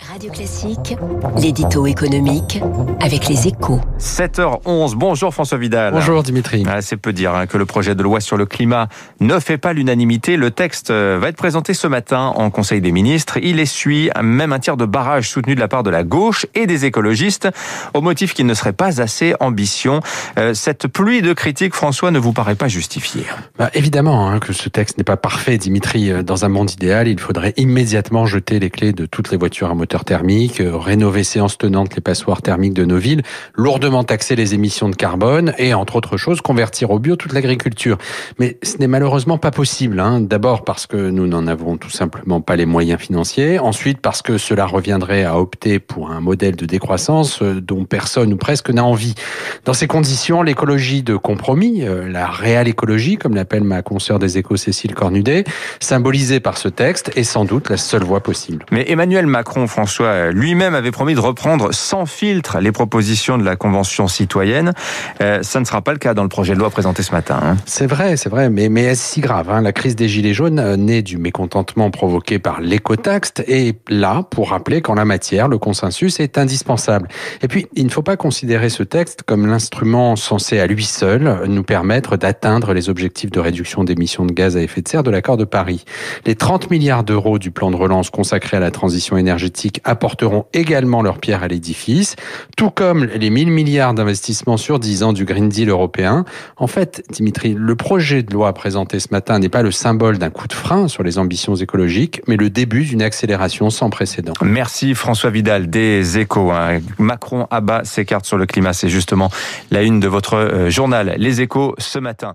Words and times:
Radio 0.00 0.30
Classique, 0.30 0.96
l'édito 1.38 1.86
économique 1.86 2.60
avec 3.00 3.28
les 3.28 3.48
échos. 3.48 3.80
7h11. 3.98 4.94
Bonjour 4.94 5.32
François 5.32 5.58
Vidal. 5.58 5.92
Bonjour 5.92 6.22
Dimitri. 6.22 6.64
Ah, 6.68 6.82
c'est 6.82 6.96
peu 6.96 7.12
dire 7.12 7.34
hein, 7.34 7.46
que 7.46 7.58
le 7.58 7.66
projet 7.66 7.94
de 7.94 8.02
loi 8.02 8.20
sur 8.20 8.36
le 8.36 8.46
climat 8.46 8.88
ne 9.20 9.38
fait 9.38 9.58
pas 9.58 9.72
l'unanimité. 9.72 10.36
Le 10.36 10.50
texte 10.50 10.90
euh, 10.90 11.18
va 11.20 11.28
être 11.28 11.36
présenté 11.36 11.74
ce 11.74 11.86
matin 11.86 12.32
en 12.34 12.50
Conseil 12.50 12.80
des 12.80 12.92
ministres. 12.92 13.38
Il 13.42 13.60
essuie 13.60 14.10
même 14.22 14.52
un 14.52 14.58
tir 14.58 14.76
de 14.76 14.86
barrage 14.86 15.28
soutenu 15.28 15.54
de 15.54 15.60
la 15.60 15.68
part 15.68 15.82
de 15.82 15.90
la 15.90 16.04
gauche 16.04 16.46
et 16.54 16.66
des 16.66 16.84
écologistes 16.84 17.48
au 17.94 18.00
motif 18.00 18.34
qu'il 18.34 18.46
ne 18.46 18.54
serait 18.54 18.72
pas 18.72 19.00
assez 19.00 19.34
ambitieux. 19.40 20.00
Euh, 20.38 20.54
cette 20.54 20.88
pluie 20.88 21.22
de 21.22 21.32
critiques, 21.32 21.74
François, 21.74 22.10
ne 22.10 22.18
vous 22.18 22.32
paraît 22.32 22.54
pas 22.54 22.68
justifiée? 22.68 23.24
Bah, 23.58 23.70
Évidemment 23.74 24.28
hein, 24.28 24.38
que 24.38 24.52
ce 24.52 24.68
texte 24.68 24.98
n'est 24.98 25.04
pas 25.04 25.16
parfait, 25.16 25.58
Dimitri. 25.58 26.10
Euh, 26.10 26.22
dans 26.22 26.44
un 26.44 26.48
monde 26.48 26.70
idéal, 26.70 27.08
il 27.08 27.20
faudrait 27.20 27.54
immédiatement 27.56 28.26
jeter 28.26 28.58
les 28.58 28.70
clés 28.70 28.92
de 28.92 29.06
toutes 29.06 29.30
les 29.30 29.36
voitures 29.36 29.70
à 29.70 29.74
moteur 29.82 30.04
thermique, 30.04 30.60
euh, 30.60 30.76
rénover 30.76 31.24
séance 31.24 31.58
tenante 31.58 31.96
les 31.96 32.00
passoires 32.00 32.40
thermiques 32.40 32.72
de 32.72 32.84
nos 32.84 32.98
villes, 32.98 33.22
lourdement 33.56 34.04
taxer 34.04 34.36
les 34.36 34.54
émissions 34.54 34.88
de 34.88 34.94
carbone 34.94 35.54
et, 35.58 35.74
entre 35.74 35.96
autres 35.96 36.16
choses, 36.16 36.40
convertir 36.40 36.92
au 36.92 37.00
bio 37.00 37.16
toute 37.16 37.32
l'agriculture. 37.32 37.98
Mais 38.38 38.58
ce 38.62 38.78
n'est 38.78 38.86
malheureusement 38.86 39.38
pas 39.38 39.50
possible. 39.50 39.98
Hein. 39.98 40.20
D'abord 40.20 40.62
parce 40.62 40.86
que 40.86 41.10
nous 41.10 41.26
n'en 41.26 41.48
avons 41.48 41.76
tout 41.78 41.90
simplement 41.90 42.40
pas 42.40 42.54
les 42.54 42.64
moyens 42.64 43.00
financiers. 43.00 43.58
Ensuite 43.58 44.00
parce 44.00 44.22
que 44.22 44.38
cela 44.38 44.66
reviendrait 44.66 45.24
à 45.24 45.36
opter 45.36 45.80
pour 45.80 46.12
un 46.12 46.20
modèle 46.20 46.54
de 46.54 46.64
décroissance 46.64 47.42
euh, 47.42 47.60
dont 47.60 47.84
personne 47.84 48.32
ou 48.32 48.36
presque 48.36 48.70
n'a 48.70 48.84
envie. 48.84 49.16
Dans 49.64 49.74
ces 49.74 49.88
conditions, 49.88 50.42
l'écologie 50.42 51.02
de 51.02 51.16
compromis, 51.16 51.82
euh, 51.82 52.08
la 52.08 52.28
réelle 52.28 52.68
écologie, 52.68 53.16
comme 53.16 53.34
l'appelle 53.34 53.64
ma 53.64 53.82
consoeur 53.82 54.20
des 54.20 54.38
échos 54.38 54.56
Cécile 54.56 54.94
Cornudet, 54.94 55.42
symbolisée 55.80 56.38
par 56.38 56.56
ce 56.56 56.68
texte, 56.68 57.10
est 57.16 57.24
sans 57.24 57.44
doute 57.44 57.68
la 57.68 57.76
seule 57.76 58.04
voie 58.04 58.22
possible. 58.22 58.64
Mais 58.70 58.84
Emmanuel 58.88 59.26
Macron, 59.26 59.66
François 59.72 60.30
lui-même 60.32 60.74
avait 60.74 60.90
promis 60.90 61.14
de 61.14 61.20
reprendre 61.20 61.72
sans 61.72 62.04
filtre 62.04 62.60
les 62.60 62.72
propositions 62.72 63.38
de 63.38 63.42
la 63.42 63.56
Convention 63.56 64.06
citoyenne. 64.06 64.74
Euh, 65.22 65.42
ça 65.42 65.60
ne 65.60 65.64
sera 65.64 65.80
pas 65.80 65.92
le 65.92 65.98
cas 65.98 66.12
dans 66.12 66.24
le 66.24 66.28
projet 66.28 66.52
de 66.52 66.58
loi 66.58 66.68
présenté 66.68 67.02
ce 67.02 67.12
matin. 67.12 67.40
Hein. 67.42 67.56
C'est 67.64 67.86
vrai, 67.86 68.18
c'est 68.18 68.28
vrai, 68.28 68.50
mais, 68.50 68.68
mais 68.68 68.82
est-ce 68.82 69.14
si 69.14 69.20
grave 69.22 69.48
hein? 69.48 69.62
La 69.62 69.72
crise 69.72 69.96
des 69.96 70.08
Gilets 70.08 70.34
jaunes, 70.34 70.58
euh, 70.58 70.76
née 70.76 71.00
du 71.00 71.16
mécontentement 71.16 71.90
provoqué 71.90 72.38
par 72.38 72.60
l'écotaxe, 72.60 73.32
est 73.46 73.78
là 73.88 74.22
pour 74.30 74.50
rappeler 74.50 74.82
qu'en 74.82 74.92
la 74.92 75.06
matière, 75.06 75.48
le 75.48 75.56
consensus 75.56 76.20
est 76.20 76.36
indispensable. 76.36 77.08
Et 77.40 77.48
puis, 77.48 77.66
il 77.74 77.86
ne 77.86 77.90
faut 77.90 78.02
pas 78.02 78.18
considérer 78.18 78.68
ce 78.68 78.82
texte 78.82 79.22
comme 79.22 79.46
l'instrument 79.46 80.16
censé 80.16 80.60
à 80.60 80.66
lui 80.66 80.84
seul 80.84 81.44
nous 81.46 81.62
permettre 81.62 82.18
d'atteindre 82.18 82.74
les 82.74 82.90
objectifs 82.90 83.30
de 83.30 83.40
réduction 83.40 83.84
d'émissions 83.84 84.26
de 84.26 84.34
gaz 84.34 84.54
à 84.58 84.60
effet 84.60 84.82
de 84.82 84.88
serre 84.88 85.02
de 85.02 85.10
l'accord 85.10 85.38
de 85.38 85.46
Paris. 85.46 85.86
Les 86.26 86.34
30 86.34 86.70
milliards 86.70 87.04
d'euros 87.04 87.38
du 87.38 87.50
plan 87.50 87.70
de 87.70 87.76
relance 87.76 88.10
consacré 88.10 88.58
à 88.58 88.60
la 88.60 88.70
transition 88.70 89.16
énergétique 89.16 89.61
apporteront 89.84 90.46
également 90.52 91.02
leur 91.02 91.18
pierre 91.18 91.42
à 91.42 91.48
l'édifice, 91.48 92.16
tout 92.56 92.70
comme 92.70 93.04
les 93.04 93.30
1000 93.30 93.50
milliards 93.50 93.94
d'investissements 93.94 94.56
sur 94.56 94.78
10 94.78 95.02
ans 95.02 95.12
du 95.12 95.24
Green 95.24 95.48
Deal 95.48 95.68
européen. 95.68 96.24
En 96.56 96.66
fait, 96.66 97.04
Dimitri, 97.10 97.54
le 97.56 97.74
projet 97.76 98.22
de 98.22 98.32
loi 98.32 98.52
présenté 98.52 99.00
ce 99.00 99.08
matin 99.10 99.38
n'est 99.38 99.48
pas 99.48 99.62
le 99.62 99.70
symbole 99.70 100.18
d'un 100.18 100.30
coup 100.30 100.48
de 100.48 100.52
frein 100.52 100.88
sur 100.88 101.02
les 101.02 101.18
ambitions 101.18 101.54
écologiques, 101.54 102.22
mais 102.26 102.36
le 102.36 102.50
début 102.50 102.84
d'une 102.84 103.02
accélération 103.02 103.70
sans 103.70 103.90
précédent. 103.90 104.32
Merci 104.42 104.94
François 104.94 105.30
Vidal 105.30 105.70
des 105.70 106.18
échos. 106.18 106.50
Hein. 106.50 106.80
Macron 106.98 107.46
abat 107.50 107.84
ses 107.84 108.04
cartes 108.04 108.26
sur 108.26 108.38
le 108.38 108.46
climat. 108.46 108.72
C'est 108.72 108.88
justement 108.88 109.30
la 109.70 109.82
une 109.82 110.00
de 110.00 110.08
votre 110.08 110.34
euh, 110.34 110.70
journal 110.70 111.14
Les 111.18 111.40
échos 111.40 111.74
ce 111.78 111.98
matin. 111.98 112.34